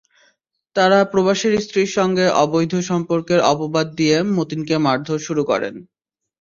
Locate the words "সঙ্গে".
1.97-2.25